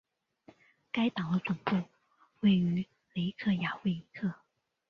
[0.91, 1.75] 该党的总部
[2.39, 4.33] 位于雷克雅未克。